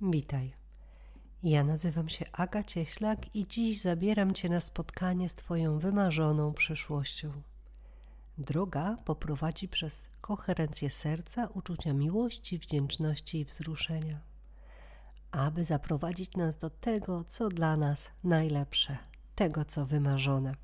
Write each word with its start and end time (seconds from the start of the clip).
Witaj. 0.00 0.54
Ja 1.42 1.64
nazywam 1.64 2.08
się 2.08 2.24
Aga 2.32 2.64
Cieślak 2.64 3.36
i 3.36 3.46
dziś 3.46 3.80
zabieram 3.80 4.34
Cię 4.34 4.48
na 4.48 4.60
spotkanie 4.60 5.28
z 5.28 5.34
Twoją 5.34 5.78
wymarzoną 5.78 6.52
przyszłością. 6.52 7.32
Droga 8.38 8.96
poprowadzi 9.04 9.68
przez 9.68 10.08
koherencję 10.20 10.90
serca, 10.90 11.48
uczucia 11.54 11.92
miłości, 11.92 12.58
wdzięczności 12.58 13.40
i 13.40 13.44
wzruszenia, 13.44 14.20
aby 15.30 15.64
zaprowadzić 15.64 16.36
nas 16.36 16.56
do 16.56 16.70
tego, 16.70 17.24
co 17.24 17.48
dla 17.48 17.76
nas 17.76 18.10
najlepsze, 18.24 18.98
tego, 19.34 19.64
co 19.64 19.86
wymarzone. 19.86 20.54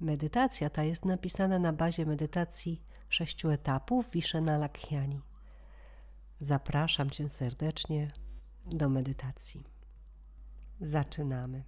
Medytacja 0.00 0.70
ta 0.70 0.84
jest 0.84 1.04
napisana 1.04 1.58
na 1.58 1.72
bazie 1.72 2.06
medytacji 2.06 2.82
sześciu 3.08 3.50
etapów 3.50 4.10
Wiszena 4.10 4.58
Lakhiani. 4.58 5.20
Zapraszam 6.40 7.10
Cię 7.10 7.30
serdecznie 7.30 8.10
do 8.66 8.88
medytacji. 8.88 9.64
Zaczynamy. 10.80 11.64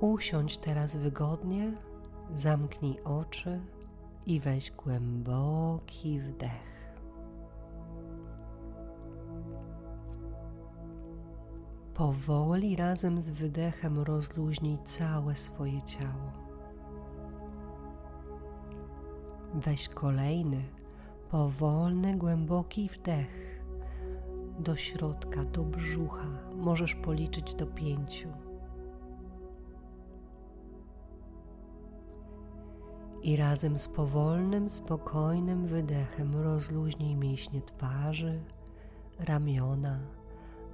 Usiądź 0.00 0.58
teraz 0.58 0.96
wygodnie, 0.96 1.72
zamknij 2.34 3.00
oczy 3.04 3.60
i 4.26 4.40
weź 4.40 4.70
głęboki 4.70 6.20
wdech. 6.20 6.70
Powoli 11.94 12.76
razem 12.76 13.20
z 13.20 13.30
wydechem 13.30 13.98
rozluźnij 13.98 14.78
całe 14.84 15.34
swoje 15.34 15.82
ciało. 15.82 16.32
Weź 19.54 19.88
kolejny, 19.88 20.62
powolny, 21.30 22.16
głęboki 22.16 22.88
wdech 22.88 23.62
do 24.58 24.76
środka, 24.76 25.44
do 25.44 25.62
brzucha. 25.62 26.26
Możesz 26.56 26.94
policzyć 26.94 27.54
do 27.54 27.66
pięciu. 27.66 28.28
I 33.22 33.36
razem 33.36 33.78
z 33.78 33.88
powolnym, 33.88 34.70
spokojnym 34.70 35.66
wydechem 35.66 36.36
rozluźnij 36.42 37.16
mięśnie 37.16 37.62
twarzy, 37.62 38.40
ramiona, 39.18 39.98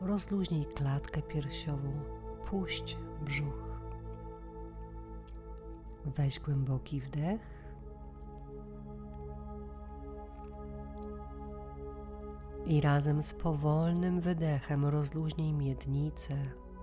rozluźnij 0.01 0.67
klatkę 0.67 1.23
piersiową, 1.23 1.93
puść 2.51 2.97
brzuch. 3.25 3.67
Weź 6.05 6.41
głęboki 6.41 7.01
wdech 7.01 7.56
i 12.67 12.81
razem 12.81 13.23
z 13.23 13.35
powolnym 13.35 14.21
wydechem 14.21 14.85
rozluźnij 14.85 15.53
miednicę, 15.53 16.35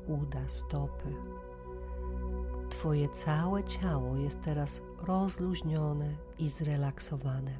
uda, 0.07 0.49
stopy. 0.49 1.15
Twoje 2.69 3.09
całe 3.09 3.63
ciało 3.63 4.15
jest 4.15 4.41
teraz 4.41 4.81
rozluźnione 5.07 6.15
i 6.39 6.49
zrelaksowane. 6.49 7.59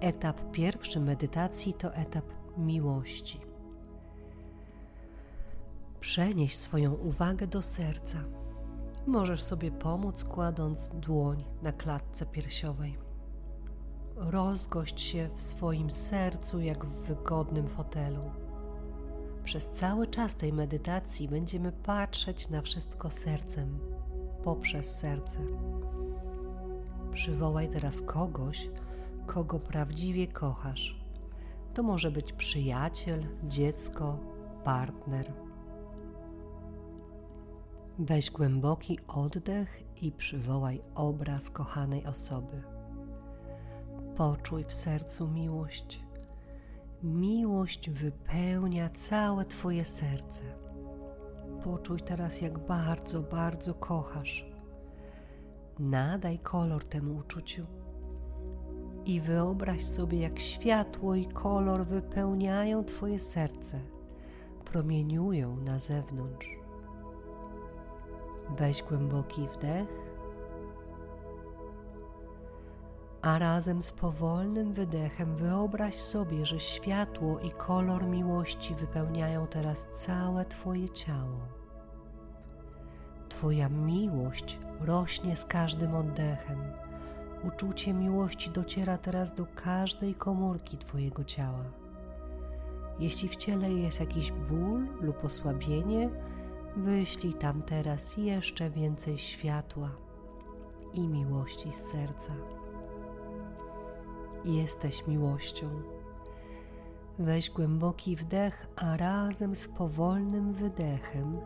Etap 0.00 0.50
pierwszy 0.52 1.00
medytacji 1.00 1.74
to 1.74 1.94
etap 1.94 2.24
miłości. 2.58 3.40
Przenieś 6.00 6.56
swoją 6.56 6.94
uwagę 6.94 7.46
do 7.46 7.62
serca. 7.62 8.18
Możesz 9.06 9.42
sobie 9.42 9.70
pomóc 9.70 10.24
kładąc 10.24 10.90
dłoń 10.90 11.44
na 11.62 11.72
klatce 11.72 12.26
piersiowej 12.26 13.03
rozgość 14.16 15.00
się 15.00 15.28
w 15.36 15.42
swoim 15.42 15.90
sercu 15.90 16.60
jak 16.60 16.84
w 16.84 17.06
wygodnym 17.06 17.68
fotelu. 17.68 18.30
Przez 19.44 19.66
cały 19.66 20.06
czas 20.06 20.34
tej 20.34 20.52
medytacji 20.52 21.28
będziemy 21.28 21.72
patrzeć 21.72 22.48
na 22.48 22.62
wszystko 22.62 23.10
sercem, 23.10 23.78
poprzez 24.44 24.98
serce. 24.98 25.38
Przywołaj 27.12 27.68
teraz 27.68 28.02
kogoś, 28.02 28.70
kogo 29.26 29.58
prawdziwie 29.58 30.26
kochasz. 30.26 31.04
To 31.74 31.82
może 31.82 32.10
być 32.10 32.32
przyjaciel, 32.32 33.26
dziecko, 33.48 34.18
partner. 34.64 35.32
Weź 37.98 38.30
głęboki 38.30 38.98
oddech 39.08 39.82
i 40.02 40.12
przywołaj 40.12 40.80
obraz 40.94 41.50
kochanej 41.50 42.06
osoby. 42.06 42.73
Poczuj 44.16 44.64
w 44.64 44.74
sercu 44.74 45.28
miłość. 45.28 46.04
Miłość 47.02 47.90
wypełnia 47.90 48.88
całe 48.88 49.44
Twoje 49.44 49.84
serce. 49.84 50.42
Poczuj 51.64 52.00
teraz, 52.00 52.40
jak 52.40 52.58
bardzo, 52.58 53.22
bardzo 53.22 53.74
kochasz. 53.74 54.46
Nadaj 55.78 56.38
kolor 56.38 56.84
temu 56.84 57.16
uczuciu 57.16 57.66
i 59.04 59.20
wyobraź 59.20 59.84
sobie, 59.84 60.18
jak 60.18 60.38
światło 60.38 61.14
i 61.14 61.26
kolor 61.26 61.86
wypełniają 61.86 62.84
Twoje 62.84 63.20
serce, 63.20 63.80
promieniują 64.64 65.56
na 65.56 65.78
zewnątrz. 65.78 66.48
Weź 68.58 68.82
głęboki 68.82 69.48
wdech 69.48 70.13
a 73.24 73.38
razem 73.38 73.82
z 73.82 73.92
powolnym 73.92 74.72
wydechem 74.72 75.36
wyobraź 75.36 75.94
sobie, 75.94 76.46
że 76.46 76.60
światło 76.60 77.40
i 77.40 77.50
kolor 77.50 78.06
miłości 78.06 78.74
wypełniają 78.74 79.46
teraz 79.46 79.88
całe 79.92 80.44
Twoje 80.44 80.88
ciało. 80.88 81.40
Twoja 83.28 83.68
miłość 83.68 84.58
rośnie 84.80 85.36
z 85.36 85.44
każdym 85.44 85.94
oddechem. 85.94 86.58
Uczucie 87.44 87.94
miłości 87.94 88.50
dociera 88.50 88.98
teraz 88.98 89.34
do 89.34 89.46
każdej 89.54 90.14
komórki 90.14 90.78
Twojego 90.78 91.24
ciała. 91.24 91.64
Jeśli 92.98 93.28
w 93.28 93.36
ciele 93.36 93.72
jest 93.72 94.00
jakiś 94.00 94.32
ból 94.32 94.86
lub 95.00 95.24
osłabienie, 95.24 96.10
wyślij 96.76 97.34
tam 97.34 97.62
teraz 97.62 98.16
jeszcze 98.16 98.70
więcej 98.70 99.18
światła 99.18 99.90
i 100.92 101.08
miłości 101.08 101.72
z 101.72 101.76
serca 101.76 102.34
jesteś 104.44 105.06
miłością. 105.06 105.70
Weź 107.18 107.50
głęboki 107.50 108.16
wdech, 108.16 108.66
a 108.76 108.96
razem 108.96 109.54
z 109.54 109.68
powolnym 109.68 110.52
wydechem 110.52 111.36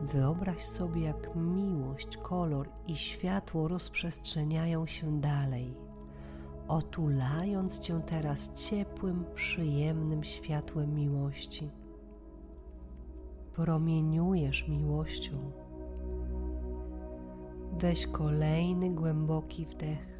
wyobraź 0.00 0.64
sobie, 0.64 1.00
jak 1.00 1.36
miłość, 1.36 2.16
kolor 2.16 2.68
i 2.86 2.96
światło 2.96 3.68
rozprzestrzeniają 3.68 4.86
się 4.86 5.20
dalej, 5.20 5.74
otulając 6.68 7.78
cię 7.78 8.00
teraz 8.06 8.54
ciepłym, 8.54 9.24
przyjemnym 9.34 10.24
światłem 10.24 10.94
miłości. 10.94 11.70
Promieniujesz 13.52 14.68
miłością. 14.68 15.52
Weź 17.72 18.06
kolejny 18.06 18.90
głęboki 18.90 19.66
wdech 19.66 20.15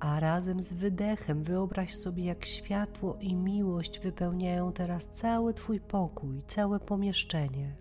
a 0.00 0.20
razem 0.20 0.62
z 0.62 0.72
wydechem 0.72 1.42
wyobraź 1.42 1.94
sobie, 1.94 2.24
jak 2.24 2.44
światło 2.44 3.16
i 3.20 3.34
miłość 3.34 4.00
wypełniają 4.00 4.72
teraz 4.72 5.08
cały 5.12 5.54
Twój 5.54 5.80
pokój, 5.80 6.42
całe 6.46 6.80
pomieszczenie. 6.80 7.76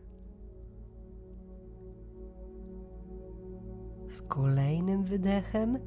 Z 4.09 4.21
kolejnym 4.21 5.03
wydechem 5.03 5.79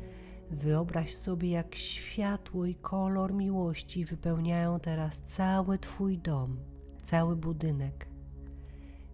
wyobraź 0.51 1.15
sobie, 1.15 1.51
jak 1.51 1.75
światło 1.75 2.66
i 2.66 2.75
kolor 2.75 3.34
miłości 3.34 4.04
wypełniają 4.04 4.81
teraz 4.81 5.22
cały 5.22 5.78
Twój 5.78 6.19
dom, 6.19 6.57
cały 7.03 7.37
budynek. 7.37 8.09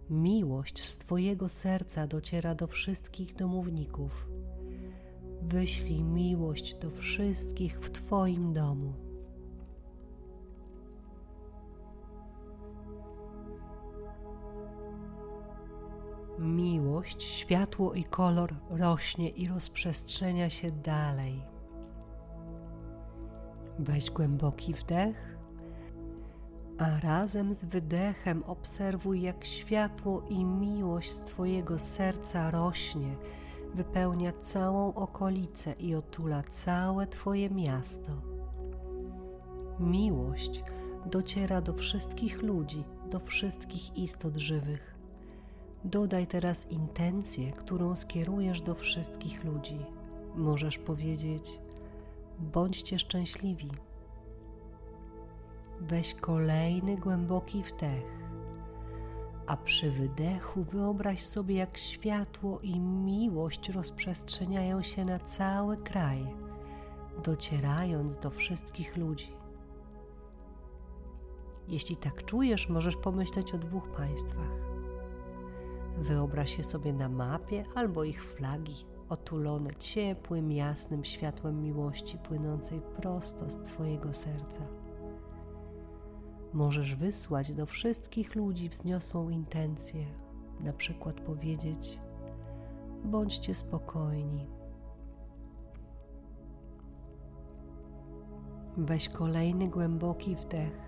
Miłość 0.09 0.85
z 0.85 0.97
Twojego 0.97 1.49
serca 1.49 2.07
dociera 2.07 2.55
do 2.55 2.67
wszystkich 2.67 3.35
domowników 3.35 4.27
wyślij 5.47 6.03
miłość 6.03 6.75
do 6.75 6.89
wszystkich 6.91 7.79
w 7.79 7.91
Twoim 7.91 8.53
domu. 8.53 8.93
Miłość, 16.39 17.23
światło 17.23 17.93
i 17.93 18.03
kolor 18.03 18.55
rośnie 18.69 19.29
i 19.29 19.47
rozprzestrzenia 19.47 20.49
się 20.49 20.71
dalej. 20.71 21.43
Weź 23.79 24.11
głęboki 24.11 24.73
wdech, 24.73 25.37
a 26.77 26.99
razem 26.99 27.53
z 27.53 27.65
wydechem 27.65 28.43
obserwuj, 28.43 29.21
jak 29.21 29.45
światło 29.45 30.23
i 30.29 30.45
miłość 30.45 31.11
z 31.11 31.19
Twojego 31.19 31.79
serca 31.79 32.51
rośnie 32.51 33.15
wypełnia 33.73 34.33
całą 34.41 34.93
okolicę 34.93 35.73
i 35.73 35.95
otula 35.95 36.43
całe 36.43 37.07
Twoje 37.07 37.49
miasto. 37.49 38.11
Miłość 39.79 40.63
dociera 41.05 41.61
do 41.61 41.73
wszystkich 41.73 42.41
ludzi, 42.41 42.83
do 43.09 43.19
wszystkich 43.19 43.97
istot 43.97 44.35
żywych. 44.35 44.95
Dodaj 45.85 46.27
teraz 46.27 46.71
intencję, 46.71 47.51
którą 47.51 47.95
skierujesz 47.95 48.61
do 48.61 48.75
wszystkich 48.75 49.43
ludzi. 49.43 49.85
Możesz 50.35 50.77
powiedzieć: 50.77 51.59
Bądźcie 52.39 52.99
szczęśliwi. 52.99 53.71
Weź 55.79 56.13
kolejny 56.13 56.97
głęboki 56.97 57.63
wdech, 57.63 58.16
a 59.47 59.57
przy 59.57 59.91
wydechu 59.91 60.63
wyobraź 60.63 61.23
sobie, 61.23 61.55
jak 61.55 61.77
światło 61.77 62.59
i 62.59 62.79
miłość 62.79 63.69
rozprzestrzeniają 63.69 64.83
się 64.83 65.05
na 65.05 65.19
cały 65.19 65.77
kraj, 65.77 66.27
docierając 67.23 68.17
do 68.17 68.29
wszystkich 68.29 68.97
ludzi. 68.97 69.31
Jeśli 71.67 71.97
tak 71.97 72.25
czujesz, 72.25 72.69
możesz 72.69 72.97
pomyśleć 72.97 73.53
o 73.53 73.57
dwóch 73.57 73.89
państwach. 73.89 74.51
Wyobraź 75.97 76.57
je 76.57 76.63
sobie 76.63 76.93
na 76.93 77.09
mapie 77.09 77.63
albo 77.75 78.03
ich 78.03 78.23
flagi, 78.23 78.85
otulone 79.09 79.75
ciepłym, 79.75 80.51
jasnym 80.51 81.05
światłem 81.05 81.63
miłości 81.63 82.17
płynącej 82.17 82.81
prosto 82.81 83.51
z 83.51 83.57
Twojego 83.57 84.13
serca. 84.13 84.86
Możesz 86.53 86.95
wysłać 86.95 87.55
do 87.55 87.65
wszystkich 87.65 88.35
ludzi 88.35 88.69
wzniosłą 88.69 89.29
intencję, 89.29 90.05
na 90.59 90.73
przykład 90.73 91.21
powiedzieć: 91.21 91.99
Bądźcie 93.05 93.55
spokojni. 93.55 94.47
Weź 98.77 99.09
kolejny 99.09 99.67
głęboki 99.67 100.35
wdech 100.35 100.87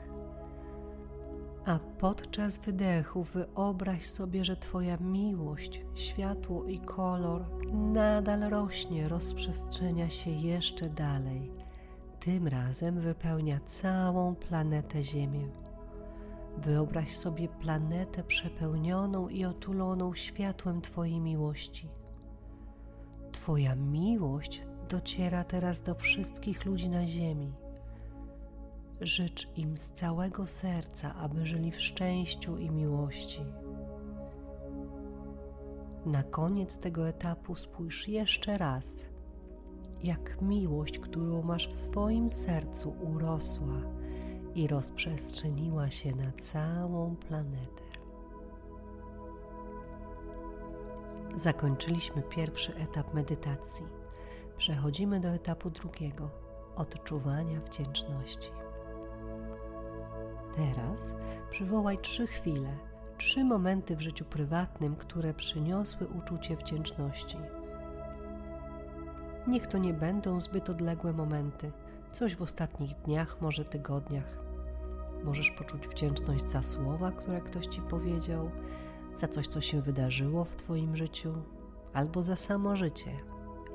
a 1.70 1.80
podczas 1.80 2.60
wydechu 2.60 3.24
wyobraź 3.24 4.06
sobie, 4.06 4.46
że 4.46 4.56
Twoja 4.56 4.98
miłość, 4.98 5.82
światło 5.96 6.66
i 6.66 6.80
kolor 6.80 7.46
nadal 7.74 8.40
rośnie, 8.40 9.08
rozprzestrzenia 9.08 10.10
się 10.10 10.32
jeszcze 10.32 10.90
dalej. 10.90 11.52
Tym 12.20 12.48
razem 12.48 13.00
wypełnia 13.00 13.60
całą 13.66 14.36
planetę 14.36 15.04
Ziemię. 15.04 15.48
Wyobraź 16.58 17.16
sobie 17.16 17.48
planetę 17.48 18.24
przepełnioną 18.24 19.30
i 19.30 19.46
otuloną 19.46 20.14
światłem 20.14 20.82
Twojej 20.82 21.20
miłości. 21.20 21.90
Twoja 23.32 23.76
miłość 23.76 24.66
dociera 24.90 25.44
teraz 25.44 25.82
do 25.82 25.96
wszystkich 25.96 26.66
ludzi 26.66 26.90
na 26.90 27.08
Ziemi 27.08 27.54
Życz 29.02 29.48
im 29.56 29.78
z 29.78 29.92
całego 29.92 30.48
serca, 30.48 31.16
aby 31.16 31.46
żyli 31.46 31.72
w 31.72 31.82
szczęściu 31.82 32.58
i 32.58 32.70
miłości. 32.70 33.46
Na 36.06 36.24
koniec 36.24 36.78
tego 36.78 37.08
etapu 37.08 37.56
spójrz 37.56 38.08
jeszcze 38.08 38.58
raz, 38.58 39.06
jak 40.04 40.42
miłość, 40.42 41.00
którą 41.00 41.42
masz 41.42 41.70
w 41.70 41.76
swoim 41.76 42.30
sercu, 42.30 42.96
urosła 43.02 43.82
i 44.56 44.68
rozprzestrzeniła 44.68 45.90
się 45.90 46.16
na 46.16 46.32
całą 46.32 47.16
planetę. 47.16 47.84
Zakończyliśmy 51.36 52.22
pierwszy 52.22 52.76
etap 52.76 53.14
medytacji. 53.14 53.86
Przechodzimy 54.58 55.20
do 55.20 55.28
etapu 55.28 55.70
drugiego 55.70 56.30
odczuwania 56.76 57.60
wdzięczności. 57.60 58.52
Teraz 60.56 61.16
przywołaj 61.50 61.98
trzy 61.98 62.28
chwile, 62.28 62.78
trzy 63.18 63.44
momenty 63.44 63.96
w 63.96 64.02
życiu 64.02 64.26
prywatnym, 64.26 64.96
które 64.96 65.34
przyniosły 65.34 66.08
uczucie 66.08 66.56
wdzięczności. 66.56 67.38
Niech 69.50 69.68
to 69.68 69.78
nie 69.78 69.94
będą 69.94 70.40
zbyt 70.40 70.70
odległe 70.70 71.14
momenty, 71.14 71.72
coś 72.12 72.36
w 72.36 72.42
ostatnich 72.42 72.96
dniach, 72.96 73.42
może 73.42 73.66
tygodniach. 73.66 74.40
Możesz 75.24 75.52
poczuć 75.52 75.88
wdzięczność 75.88 76.50
za 76.50 76.64
słowa, 76.64 77.12
które 77.12 77.42
ktoś 77.42 77.68
ci 77.68 77.82
powiedział, 77.82 78.52
za 79.16 79.28
coś, 79.28 79.48
co 79.48 79.62
się 79.62 79.82
wydarzyło 79.82 80.46
w 80.46 80.56
Twoim 80.56 80.96
życiu, 80.96 81.34
albo 81.94 82.24
za 82.24 82.36
samo 82.36 82.76
życie 82.76 83.12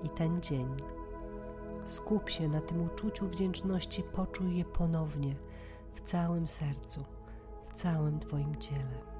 i 0.03 0.09
ten 0.09 0.43
dzień. 0.43 0.69
Skup 1.85 2.31
się 2.31 2.49
na 2.49 2.61
tym 2.61 2.82
uczuciu 2.82 3.29
wdzięczności, 3.29 4.03
poczuj 4.03 4.56
je 4.56 4.65
ponownie 4.65 5.37
w 5.94 6.00
całym 6.00 6.47
sercu, 6.47 7.05
w 7.69 7.73
całym 7.73 8.19
Twoim 8.19 8.56
ciele. 8.56 9.13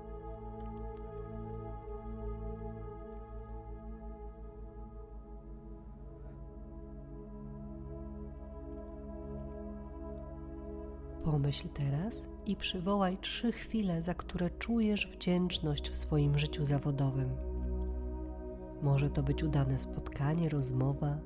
Pomyśl 11.35 11.69
teraz 11.69 12.27
i 12.47 12.57
przywołaj 12.57 13.19
trzy 13.19 13.53
chwile, 13.53 14.03
za 14.03 14.15
które 14.15 14.51
czujesz 14.51 15.07
wdzięczność 15.07 15.91
w 15.91 15.97
swoim 15.97 16.39
życiu 16.39 16.65
zawodowym. 16.65 17.31
Może 18.83 19.11
to 19.11 19.23
być 19.23 19.43
udane 19.43 19.79
spotkanie, 19.79 20.49
rozmowa, 20.49 21.19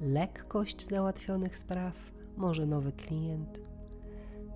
lekkość 0.00 0.86
załatwionych 0.86 1.56
spraw, 1.58 1.94
może 2.36 2.66
nowy 2.66 2.92
klient, 2.92 3.60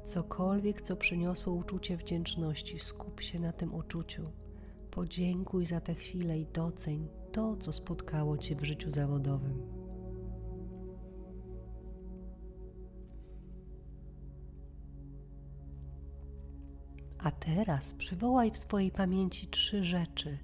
Cokolwiek, 0.04 0.82
co 0.82 0.96
przyniosło 0.96 1.52
uczucie 1.52 1.96
wdzięczności, 1.96 2.78
skup 2.78 3.20
się 3.20 3.40
na 3.40 3.52
tym 3.52 3.74
uczuciu. 3.74 4.30
Podziękuj 4.90 5.66
za 5.66 5.80
tę 5.80 5.94
chwilę 5.94 6.38
i 6.38 6.46
doceń 6.46 7.08
to, 7.32 7.56
co 7.56 7.72
spotkało 7.72 8.38
Cię 8.38 8.56
w 8.56 8.64
życiu 8.64 8.90
zawodowym. 8.90 9.79
A 17.22 17.30
teraz 17.30 17.94
przywołaj 17.94 18.50
w 18.50 18.58
swojej 18.58 18.90
pamięci 18.90 19.46
trzy 19.46 19.84
rzeczy, 19.84 20.38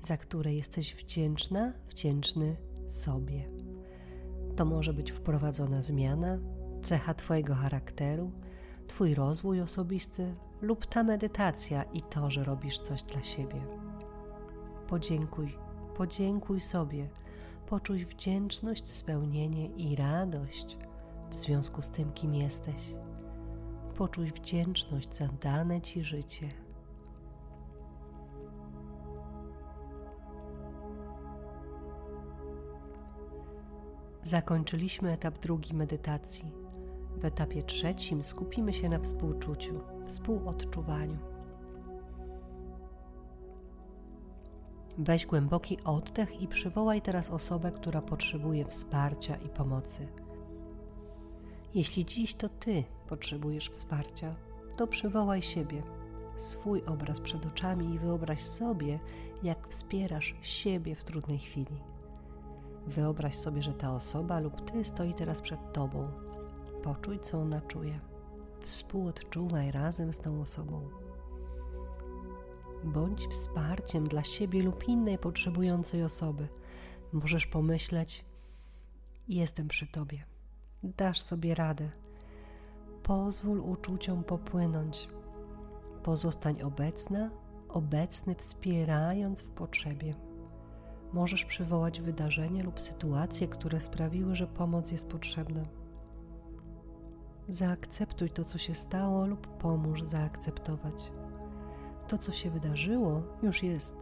za 0.00 0.16
które 0.16 0.54
jesteś 0.54 0.94
wdzięczna, 0.94 1.72
wdzięczny 1.88 2.56
sobie. 2.88 3.48
To 4.56 4.64
może 4.64 4.92
być 4.92 5.12
wprowadzona 5.12 5.82
zmiana, 5.82 6.38
cecha 6.82 7.14
Twojego 7.14 7.54
charakteru, 7.54 8.32
Twój 8.88 9.14
rozwój 9.14 9.60
osobisty 9.60 10.34
lub 10.60 10.86
ta 10.86 11.02
medytacja 11.02 11.82
i 11.82 12.02
to, 12.02 12.30
że 12.30 12.44
robisz 12.44 12.78
coś 12.78 13.02
dla 13.02 13.22
siebie. 13.22 13.66
Podziękuj, 14.88 15.58
podziękuj 15.96 16.60
sobie, 16.60 17.08
poczuj 17.66 18.04
wdzięczność, 18.04 18.88
spełnienie 18.88 19.66
i 19.66 19.96
radość 19.96 20.78
w 21.30 21.36
związku 21.36 21.82
z 21.82 21.88
tym, 21.90 22.12
kim 22.12 22.34
jesteś. 22.34 22.94
Poczuj 23.94 24.30
wdzięczność 24.30 25.14
za 25.14 25.28
dane 25.28 25.80
Ci 25.80 26.04
życie. 26.04 26.48
Zakończyliśmy 34.22 35.12
etap 35.12 35.38
drugi 35.38 35.74
medytacji 35.74 36.62
w 37.22 37.24
etapie 37.24 37.62
trzecim 37.62 38.24
skupimy 38.24 38.72
się 38.72 38.88
na 38.88 38.98
współczuciu, 38.98 39.80
współodczuwaniu. 40.06 41.18
Weź 44.98 45.26
głęboki 45.26 45.78
oddech 45.84 46.40
i 46.40 46.48
przywołaj 46.48 47.02
teraz 47.02 47.30
osobę, 47.30 47.70
która 47.70 48.00
potrzebuje 48.00 48.64
wsparcia 48.64 49.36
i 49.36 49.48
pomocy. 49.48 50.08
Jeśli 51.74 52.04
dziś 52.04 52.34
to 52.34 52.48
Ty 52.48 52.84
potrzebujesz 53.12 53.70
wsparcia, 53.70 54.34
to 54.76 54.86
przywołaj 54.86 55.42
siebie, 55.42 55.82
swój 56.36 56.84
obraz 56.84 57.20
przed 57.20 57.46
oczami 57.46 57.94
i 57.94 57.98
wyobraź 57.98 58.42
sobie, 58.42 58.98
jak 59.42 59.68
wspierasz 59.68 60.34
siebie 60.42 60.94
w 60.94 61.04
trudnej 61.04 61.38
chwili. 61.38 61.76
Wyobraź 62.86 63.36
sobie, 63.36 63.62
że 63.62 63.72
ta 63.72 63.94
osoba 63.94 64.40
lub 64.40 64.70
Ty 64.70 64.84
stoi 64.84 65.14
teraz 65.14 65.40
przed 65.40 65.72
Tobą 65.72 66.08
Poczuj, 66.82 67.20
co 67.20 67.38
ona 67.38 67.60
czuje. 67.60 68.00
Współodczuwaj 68.60 69.72
razem 69.72 70.12
z 70.12 70.18
tą 70.18 70.40
osobą. 70.40 70.88
Bądź 72.84 73.26
wsparciem 73.26 74.08
dla 74.08 74.24
siebie 74.24 74.62
lub 74.62 74.88
innej 74.88 75.18
potrzebującej 75.18 76.02
osoby. 76.02 76.48
Możesz 77.12 77.46
pomyśleć: 77.46 78.24
Jestem 79.28 79.68
przy 79.68 79.86
tobie, 79.86 80.24
dasz 80.82 81.20
sobie 81.20 81.54
radę. 81.54 82.02
Pozwól 83.02 83.60
uczuciom 83.60 84.24
popłynąć. 84.24 85.08
Pozostań 86.02 86.62
obecna, 86.62 87.30
obecny, 87.68 88.34
wspierając 88.34 89.42
w 89.42 89.50
potrzebie. 89.50 90.14
Możesz 91.12 91.44
przywołać 91.44 92.00
wydarzenie 92.00 92.62
lub 92.62 92.80
sytuacje, 92.80 93.48
które 93.48 93.80
sprawiły, 93.80 94.34
że 94.34 94.46
pomoc 94.46 94.92
jest 94.92 95.08
potrzebna. 95.08 95.64
Zaakceptuj 97.48 98.30
to, 98.30 98.44
co 98.44 98.58
się 98.58 98.74
stało, 98.74 99.26
lub 99.26 99.46
pomóż 99.46 100.02
zaakceptować. 100.02 101.12
To, 102.08 102.18
co 102.18 102.32
się 102.32 102.50
wydarzyło, 102.50 103.22
już 103.42 103.62
jest, 103.62 103.96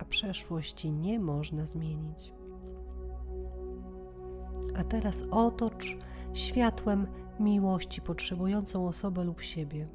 a 0.00 0.04
przeszłości 0.04 0.90
nie 0.90 1.20
można 1.20 1.66
zmienić. 1.66 2.32
A 4.76 4.84
teraz 4.84 5.24
otocz 5.30 5.96
światłem 6.32 7.06
miłości 7.40 8.00
potrzebującą 8.00 8.88
osobę 8.88 9.24
lub 9.24 9.42
siebie. 9.42 9.88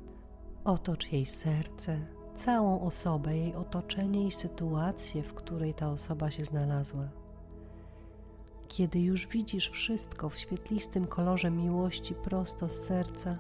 Otocz 0.64 1.12
jej 1.12 1.26
serce, 1.26 2.00
całą 2.36 2.82
osobę, 2.82 3.38
jej 3.38 3.56
otoczenie 3.56 4.28
i 4.28 4.32
sytuację, 4.32 5.24
w 5.24 5.34
której 5.34 5.74
ta 5.74 5.92
osoba 5.92 6.32
się 6.32 6.46
znalazła. 6.46 7.10
Kiedy 8.68 9.00
już 9.00 9.28
widzisz 9.28 9.70
wszystko 9.70 10.30
w 10.30 10.38
świetlistym 10.38 11.08
kolorze 11.08 11.52
miłości 11.52 12.14
prosto 12.16 12.70
z 12.70 12.86
serca, 12.86 13.38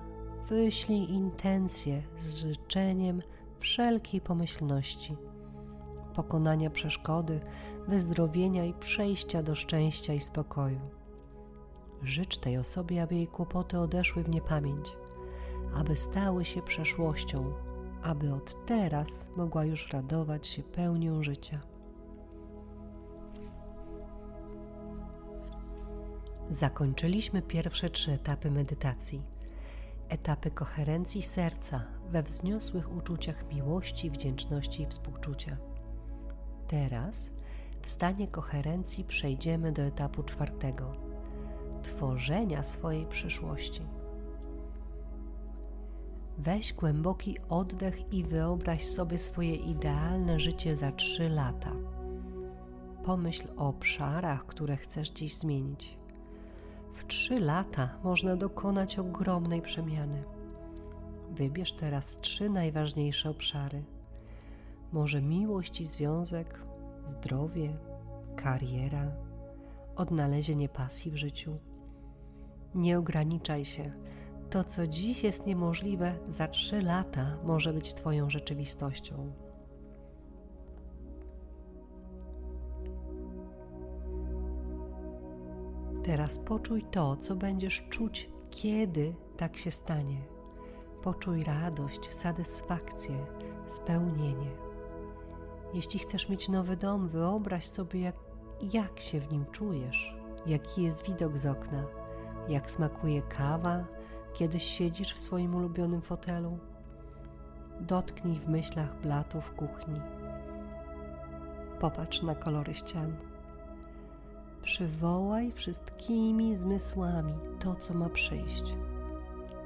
wyślij 0.49 1.11
intencję 1.11 2.03
z 2.17 2.37
życzeniem 2.37 3.21
wszelkiej 3.59 4.21
pomyślności, 4.21 5.17
pokonania 6.13 6.69
przeszkody, 6.69 7.39
wyzdrowienia 7.87 8.65
i 8.65 8.73
przejścia 8.73 9.43
do 9.43 9.55
szczęścia 9.55 10.13
i 10.13 10.19
spokoju. 10.19 10.96
Życz 12.03 12.37
tej 12.37 12.57
osobie, 12.57 13.01
aby 13.01 13.15
jej 13.15 13.27
kłopoty 13.27 13.79
odeszły 13.79 14.23
w 14.23 14.29
niepamięć, 14.29 14.97
aby 15.75 15.95
stały 15.95 16.45
się 16.45 16.61
przeszłością, 16.61 17.53
aby 18.03 18.33
od 18.33 18.65
teraz 18.65 19.27
mogła 19.35 19.65
już 19.65 19.93
radować 19.93 20.47
się 20.47 20.63
pełnią 20.63 21.23
życia. 21.23 21.59
Zakończyliśmy 26.49 27.41
pierwsze 27.41 27.89
trzy 27.89 28.11
etapy 28.11 28.51
medytacji. 28.51 29.21
Etapy 30.09 30.51
koherencji 30.51 31.21
serca 31.21 31.83
we 32.09 32.23
wzniosłych 32.23 32.97
uczuciach 32.97 33.53
miłości, 33.53 34.09
wdzięczności 34.09 34.83
i 34.83 34.87
współczucia. 34.87 35.57
Teraz 36.67 37.31
w 37.81 37.89
stanie 37.89 38.27
koherencji 38.27 39.03
przejdziemy 39.03 39.71
do 39.71 39.81
etapu 39.81 40.23
czwartego 40.23 41.06
tworzenia 41.87 42.63
swojej 42.63 43.05
przyszłości. 43.05 43.81
Weź 46.37 46.73
głęboki 46.73 47.37
oddech 47.49 48.13
i 48.13 48.23
wyobraź 48.23 48.85
sobie 48.85 49.19
swoje 49.19 49.55
idealne 49.55 50.39
życie 50.39 50.75
za 50.75 50.91
trzy 50.91 51.29
lata. 51.29 51.71
Pomyśl 53.03 53.47
o 53.57 53.67
obszarach, 53.67 54.45
które 54.45 54.77
chcesz 54.77 55.09
dziś 55.09 55.35
zmienić. 55.35 55.97
W 56.93 57.05
trzy 57.05 57.39
lata 57.39 57.89
można 58.03 58.35
dokonać 58.35 58.99
ogromnej 58.99 59.61
przemiany. 59.61 60.23
Wybierz 61.31 61.73
teraz 61.73 62.19
trzy 62.19 62.49
najważniejsze 62.49 63.29
obszary. 63.29 63.83
Może 64.91 65.21
miłość 65.21 65.81
i 65.81 65.85
związek, 65.85 66.61
zdrowie, 67.05 67.77
kariera, 68.35 69.11
odnalezienie 69.95 70.69
pasji 70.69 71.11
w 71.11 71.17
życiu. 71.17 71.57
Nie 72.75 72.99
ograniczaj 72.99 73.65
się. 73.65 73.91
To, 74.49 74.63
co 74.63 74.87
dziś 74.87 75.23
jest 75.23 75.45
niemożliwe, 75.45 76.15
za 76.29 76.47
trzy 76.47 76.81
lata 76.81 77.37
może 77.43 77.73
być 77.73 77.93
Twoją 77.93 78.29
rzeczywistością. 78.29 79.31
Teraz 86.03 86.39
poczuj 86.39 86.83
to, 86.91 87.15
co 87.15 87.35
będziesz 87.35 87.87
czuć, 87.89 88.29
kiedy 88.49 89.15
tak 89.37 89.57
się 89.57 89.71
stanie. 89.71 90.21
Poczuj 91.03 91.43
radość, 91.43 92.13
satysfakcję, 92.13 93.25
spełnienie. 93.67 94.51
Jeśli 95.73 95.99
chcesz 95.99 96.29
mieć 96.29 96.49
nowy 96.49 96.77
dom, 96.77 97.07
wyobraź 97.07 97.65
sobie, 97.65 97.99
jak, 97.99 98.15
jak 98.73 98.99
się 98.99 99.19
w 99.19 99.31
nim 99.31 99.45
czujesz, 99.51 100.15
jaki 100.45 100.83
jest 100.83 101.05
widok 101.05 101.37
z 101.37 101.45
okna, 101.45 101.85
jak 102.49 102.71
smakuje 102.71 103.21
kawa, 103.21 103.85
kiedy 104.33 104.59
siedzisz 104.59 105.13
w 105.13 105.19
swoim 105.19 105.55
ulubionym 105.55 106.01
fotelu. 106.01 106.57
Dotknij 107.79 108.39
w 108.39 108.47
myślach 108.47 109.01
blatów 109.01 109.53
kuchni. 109.53 110.01
Popatrz 111.79 112.21
na 112.21 112.35
kolory 112.35 112.73
ścian. 112.73 113.15
Przywołaj 114.61 115.51
wszystkimi 115.51 116.55
zmysłami 116.55 117.33
to, 117.59 117.75
co 117.75 117.93
ma 117.93 118.09
przyjść. 118.09 118.75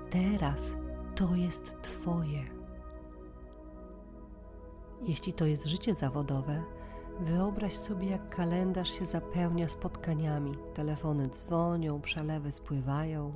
Teraz 0.09 0.75
to 1.15 1.35
jest 1.35 1.81
Twoje. 1.81 2.43
Jeśli 5.07 5.33
to 5.33 5.45
jest 5.45 5.65
życie 5.65 5.95
zawodowe, 5.95 6.63
wyobraź 7.20 7.74
sobie, 7.75 8.10
jak 8.10 8.36
kalendarz 8.36 8.91
się 8.91 9.06
zapełnia 9.06 9.70
spotkaniami. 9.70 10.58
Telefony 10.74 11.27
dzwonią, 11.27 12.01
przelewy 12.01 12.51
spływają. 12.51 13.32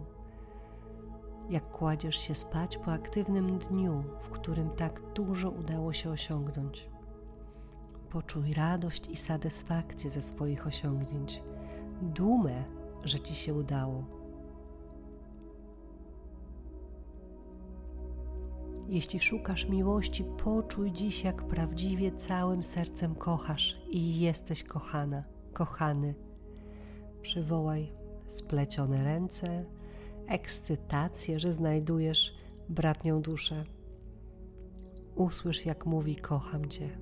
Jak 1.49 1.71
kładziesz 1.71 2.19
się 2.19 2.35
spać 2.35 2.77
po 2.77 2.91
aktywnym 2.91 3.57
dniu, 3.57 4.03
w 4.21 4.29
którym 4.29 4.69
tak 4.69 5.01
dużo 5.13 5.49
udało 5.49 5.93
się 5.93 6.09
osiągnąć. 6.09 6.89
Poczuj 8.09 8.53
radość 8.53 9.09
i 9.09 9.15
satysfakcję 9.15 10.09
ze 10.09 10.21
swoich 10.21 10.67
osiągnięć 10.67 11.43
dumę, 12.01 12.63
że 13.03 13.19
Ci 13.19 13.35
się 13.35 13.53
udało. 13.53 14.03
Jeśli 18.89 19.19
szukasz 19.19 19.69
miłości, 19.69 20.23
poczuj 20.43 20.91
dziś, 20.91 21.23
jak 21.23 21.43
prawdziwie 21.43 22.11
całym 22.11 22.63
sercem 22.63 23.15
kochasz 23.15 23.73
i 23.89 24.19
jesteś 24.19 24.63
kochana, 24.63 25.23
kochany. 25.53 26.15
Przywołaj 27.21 27.91
splecione 28.27 29.03
ręce, 29.03 29.65
ekscytację, 30.27 31.39
że 31.39 31.53
znajdujesz 31.53 32.35
bratnią 32.69 33.21
duszę. 33.21 33.63
Usłysz, 35.15 35.65
jak 35.65 35.85
mówi: 35.85 36.15
Kocham 36.15 36.69
Cię. 36.69 36.97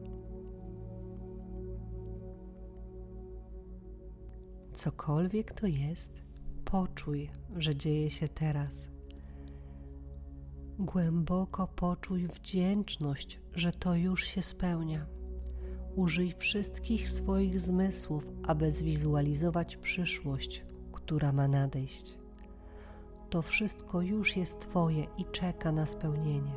Cokolwiek 4.74 5.52
to 5.52 5.68
jest, 5.68 6.22
poczuj, 6.66 7.30
że 7.56 7.76
dzieje 7.76 8.10
się 8.10 8.28
teraz. 8.28 8.93
Głęboko 10.80 11.68
poczuj 11.68 12.28
wdzięczność, 12.28 13.40
że 13.56 13.72
to 13.72 13.96
już 13.96 14.24
się 14.24 14.42
spełnia. 14.42 15.06
Użyj 15.96 16.34
wszystkich 16.38 17.10
swoich 17.10 17.62
zmysłów, 17.62 18.26
aby 18.48 18.72
zwizualizować 18.72 19.78
przyszłość, 19.78 20.66
która 20.92 21.32
ma 21.32 21.48
nadejść. 21.48 22.18
To 23.30 23.42
wszystko 23.42 24.02
już 24.02 24.38
jest 24.38 24.60
Twoje 24.60 25.04
i 25.18 25.26
czeka 25.32 25.72
na 25.72 25.86
spełnienie. 25.86 26.54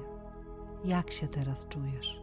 Jak 0.84 1.10
się 1.10 1.28
teraz 1.28 1.68
czujesz? 1.68 2.20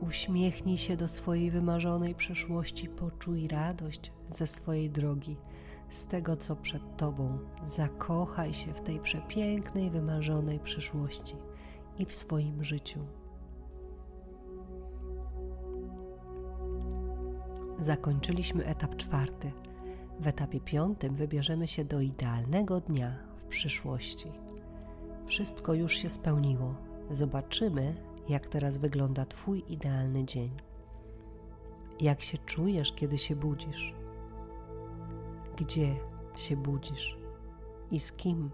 Uśmiechnij 0.00 0.78
się 0.78 0.96
do 0.96 1.08
swojej 1.08 1.50
wymarzonej 1.50 2.14
przeszłości, 2.14 2.88
poczuj 2.88 3.48
radość 3.48 4.12
ze 4.28 4.46
swojej 4.46 4.90
drogi, 4.90 5.36
z 5.90 6.06
tego, 6.06 6.36
co 6.36 6.56
przed 6.56 6.96
Tobą. 6.96 7.38
Zakochaj 7.64 8.54
się 8.54 8.72
w 8.72 8.80
tej 8.80 9.00
przepięknej, 9.00 9.90
wymarzonej 9.90 10.60
przyszłości 10.60 11.36
i 11.98 12.06
w 12.06 12.14
swoim 12.14 12.64
życiu. 12.64 13.00
Zakończyliśmy 17.80 18.64
etap 18.64 18.96
czwarty. 18.96 19.52
W 20.20 20.26
etapie 20.26 20.60
piątym 20.60 21.14
wybierzemy 21.14 21.68
się 21.68 21.84
do 21.84 22.00
idealnego 22.00 22.80
dnia 22.80 23.16
w 23.36 23.44
przyszłości. 23.44 24.32
Wszystko 25.26 25.74
już 25.74 25.96
się 25.96 26.08
spełniło. 26.08 26.74
Zobaczymy, 27.10 27.94
jak 28.28 28.46
teraz 28.46 28.78
wygląda 28.78 29.26
Twój 29.26 29.64
idealny 29.68 30.24
dzień. 30.24 30.50
Jak 32.00 32.22
się 32.22 32.38
czujesz, 32.38 32.92
kiedy 32.92 33.18
się 33.18 33.36
budzisz? 33.36 33.97
Gdzie 35.58 35.96
się 36.36 36.56
budzisz 36.56 37.18
i 37.90 38.00
z 38.00 38.12
kim? 38.12 38.50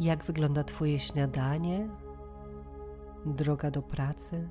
Jak 0.00 0.24
wygląda 0.24 0.64
Twoje 0.64 0.98
śniadanie, 0.98 1.88
droga 3.26 3.70
do 3.70 3.82
pracy? 3.82 4.50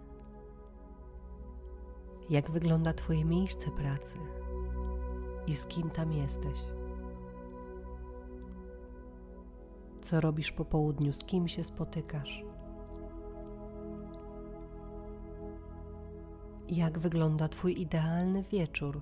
Jak 2.30 2.52
wygląda 2.52 2.94
Twoje 2.94 3.26
miejsce 3.26 3.72
pracy 3.72 4.18
i 5.48 5.54
z 5.54 5.66
kim 5.66 5.90
tam 5.90 6.14
jesteś? 6.14 6.60
co 10.10 10.22
robisz 10.22 10.52
po 10.52 10.66
południu, 10.66 11.14
z 11.14 11.24
kim 11.24 11.48
się 11.48 11.64
spotykasz. 11.64 12.44
Jak 16.70 17.00
wygląda 17.00 17.48
Twój 17.48 17.82
idealny 17.82 18.44
wieczór 18.44 19.02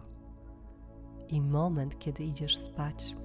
i 1.27 1.41
moment, 1.41 1.99
kiedy 1.99 2.23
idziesz 2.23 2.57
spać. 2.57 3.15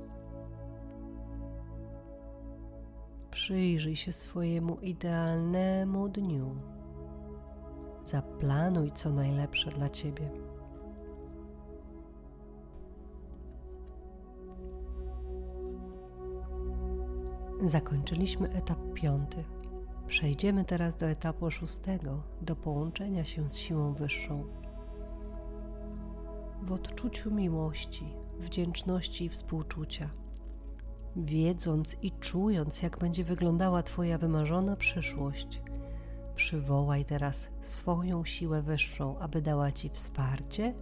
Przyjrzyj 3.30 3.96
się 3.96 4.12
swojemu 4.12 4.80
idealnemu 4.80 6.08
dniu. 6.08 6.56
Zaplanuj 8.04 8.92
co 8.92 9.10
najlepsze 9.10 9.70
dla 9.70 9.88
Ciebie. 9.88 10.30
Zakończyliśmy 17.64 18.48
etap 18.48 18.78
piąty. 18.94 19.44
Przejdziemy 20.06 20.64
teraz 20.64 20.96
do 20.96 21.06
etapu 21.06 21.50
szóstego, 21.50 22.22
do 22.42 22.56
połączenia 22.56 23.24
się 23.24 23.50
z 23.50 23.56
siłą 23.56 23.92
wyższą. 23.92 24.44
W 26.62 26.72
odczuciu 26.72 27.30
miłości, 27.30 28.04
wdzięczności 28.38 29.24
i 29.24 29.28
współczucia, 29.28 30.10
wiedząc 31.16 31.96
i 32.02 32.12
czując, 32.12 32.82
jak 32.82 32.98
będzie 32.98 33.24
wyglądała 33.24 33.82
Twoja 33.82 34.18
wymarzona 34.18 34.76
przyszłość, 34.76 35.62
przywołaj 36.34 37.04
teraz 37.04 37.48
swoją 37.60 38.24
siłę 38.24 38.62
wyższą, 38.62 39.18
aby 39.18 39.42
dała 39.42 39.72
Ci 39.72 39.88
wsparcie 39.88 40.74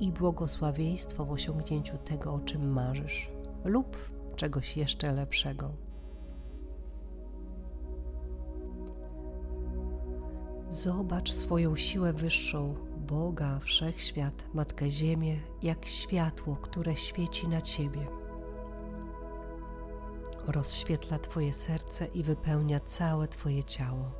i 0.00 0.12
błogosławieństwo 0.12 1.24
w 1.24 1.32
osiągnięciu 1.32 1.98
tego, 1.98 2.34
o 2.34 2.40
czym 2.40 2.72
marzysz, 2.72 3.30
lub 3.64 3.96
czegoś 4.36 4.76
jeszcze 4.76 5.12
lepszego. 5.12 5.89
Zobacz 10.70 11.32
swoją 11.32 11.76
siłę 11.76 12.12
wyższą, 12.12 12.74
Boga, 12.96 13.58
Wszechświat, 13.58 14.54
Matkę 14.54 14.90
Ziemię, 14.90 15.36
jak 15.62 15.86
światło, 15.86 16.56
które 16.56 16.96
świeci 16.96 17.48
na 17.48 17.60
Ciebie. 17.60 18.06
Rozświetla 20.46 21.18
Twoje 21.18 21.52
serce 21.52 22.06
i 22.06 22.22
wypełnia 22.22 22.80
całe 22.80 23.28
Twoje 23.28 23.64
ciało. 23.64 24.10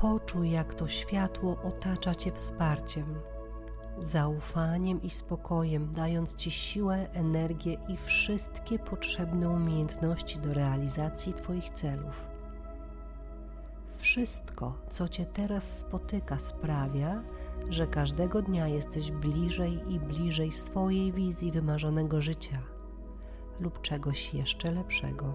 Poczuj, 0.00 0.50
jak 0.50 0.74
to 0.74 0.88
światło 0.88 1.56
otacza 1.62 2.14
Cię 2.14 2.32
wsparciem, 2.32 3.20
zaufaniem 4.00 5.02
i 5.02 5.10
spokojem, 5.10 5.92
dając 5.92 6.34
Ci 6.34 6.50
siłę, 6.50 7.08
energię 7.12 7.76
i 7.88 7.96
wszystkie 7.96 8.78
potrzebne 8.78 9.50
umiejętności 9.50 10.38
do 10.38 10.54
realizacji 10.54 11.34
Twoich 11.34 11.70
celów. 11.70 12.27
Wszystko, 14.08 14.74
co 14.90 15.08
Cię 15.08 15.26
teraz 15.26 15.78
spotyka, 15.78 16.38
sprawia, 16.38 17.22
że 17.70 17.86
każdego 17.86 18.42
dnia 18.42 18.68
jesteś 18.68 19.10
bliżej 19.12 19.92
i 19.92 20.00
bliżej 20.00 20.52
swojej 20.52 21.12
wizji 21.12 21.50
wymarzonego 21.50 22.20
życia 22.20 22.62
lub 23.60 23.80
czegoś 23.80 24.34
jeszcze 24.34 24.70
lepszego. 24.70 25.34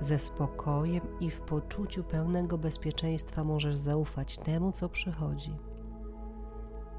Ze 0.00 0.18
spokojem 0.18 1.00
i 1.20 1.30
w 1.30 1.40
poczuciu 1.40 2.04
pełnego 2.04 2.58
bezpieczeństwa 2.58 3.44
możesz 3.44 3.76
zaufać 3.76 4.38
temu, 4.38 4.72
co 4.72 4.88
przychodzi. 4.88 5.56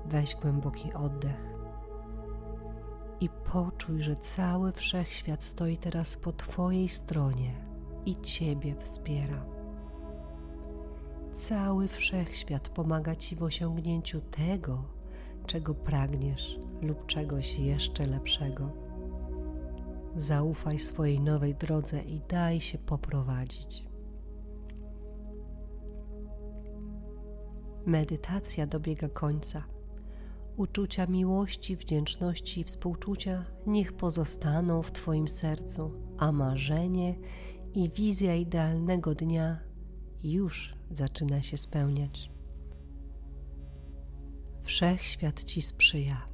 Weź 0.06 0.36
głęboki 0.36 0.94
oddech 0.94 1.54
i 3.20 3.30
poczuj, 3.30 4.04
że 4.04 4.16
cały 4.16 4.72
wszechświat 4.72 5.44
stoi 5.44 5.78
teraz 5.78 6.18
po 6.18 6.32
Twojej 6.32 6.90
stronie 6.90 7.54
i 8.06 8.16
Ciebie 8.22 8.76
wspiera. 8.80 9.57
Cały 11.38 11.88
wszechświat 11.88 12.70
pomaga 12.70 13.16
Ci 13.16 13.36
w 13.36 13.44
osiągnięciu 13.44 14.22
tego, 14.22 14.84
czego 15.46 15.74
pragniesz 15.74 16.60
lub 16.82 17.06
czegoś 17.06 17.60
jeszcze 17.60 18.06
lepszego. 18.06 18.72
Zaufaj 20.16 20.80
swojej 20.80 21.20
nowej 21.20 21.56
drodze 21.56 22.02
i 22.02 22.22
daj 22.30 22.62
się 22.62 22.78
poprowadzić. 22.78 23.86
Medytacja 27.86 28.68
dobiega 28.68 29.10
końca. 29.10 29.64
Uczucia 30.56 31.06
miłości, 31.06 31.76
wdzięczności 31.76 32.62
i 32.62 32.64
współczucia 32.64 33.46
niech 33.68 33.94
pozostaną 33.94 34.82
w 34.82 34.92
Twoim 34.92 35.28
sercu, 35.28 35.92
a 36.18 36.32
marzenie 36.32 37.16
i 37.74 37.90
wizja 37.90 38.36
idealnego 38.36 39.16
dnia 39.16 39.60
już 40.24 40.77
zaczyna 40.92 41.42
się 41.44 41.58
spełniać. 41.58 42.32
Wszechświat 44.62 45.44
Ci 45.44 45.62
sprzyja, 45.62 46.28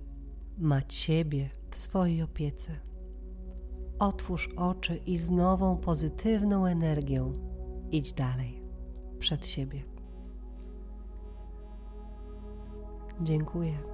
ma 0.58 0.82
Ciebie 0.82 1.50
w 1.72 1.78
swojej 1.78 2.22
opiece. 2.22 2.80
Otwórz 4.00 4.50
oczy 4.56 4.96
i 4.96 5.18
z 5.18 5.32
nową 5.32 5.78
pozytywną 5.78 6.66
energią 6.66 7.34
idź 7.92 8.14
dalej, 8.14 8.62
przed 9.20 9.46
siebie. 9.46 9.84
Dziękuję. 13.22 13.93